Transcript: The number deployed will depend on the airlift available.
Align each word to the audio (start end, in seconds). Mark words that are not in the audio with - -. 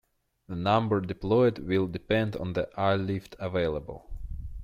The 0.47 0.55
number 0.55 0.99
deployed 0.99 1.59
will 1.59 1.85
depend 1.85 2.35
on 2.35 2.53
the 2.53 2.67
airlift 2.75 3.35
available. 3.37 4.09